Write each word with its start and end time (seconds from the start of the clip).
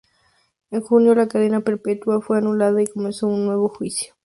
En 0.71 0.81
junio, 0.81 1.13
la 1.13 1.27
cadena 1.27 1.59
perpetua 1.61 2.21
fue 2.21 2.39
anulada 2.39 2.81
y 2.81 2.87
comenzó 2.87 3.27
un 3.27 3.45
nuevo 3.45 3.69
juicio. 3.69 4.15